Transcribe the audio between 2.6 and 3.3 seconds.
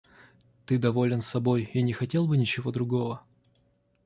другого?